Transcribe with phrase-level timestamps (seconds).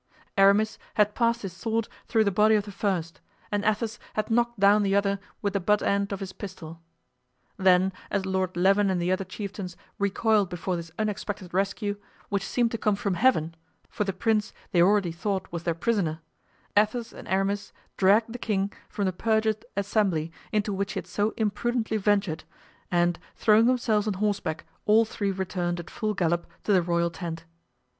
[0.35, 4.59] Aramis had passed his sword through the body of the first and Athos had knocked
[4.59, 6.81] down the other with the butt end of his pistol.
[7.57, 11.97] Then, as Lord Leven and the other chieftains recoiled before this unexpected rescue,
[12.29, 13.53] which seemed to come from Heaven
[13.91, 16.21] for the prince they already thought was their prisoner,
[16.75, 21.31] Athos and Aramis dragged the king from the perjured assembly into which he had so
[21.37, 22.43] imprudently ventured,
[22.89, 27.45] and throwing themselves on horseback all three returned at full gallop to the royal tent.